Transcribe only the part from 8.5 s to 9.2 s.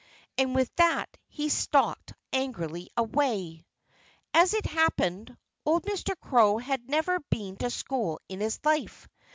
life.